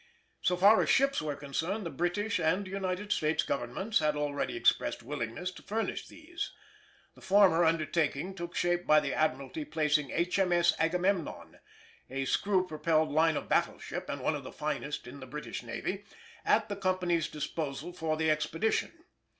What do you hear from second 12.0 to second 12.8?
(a screw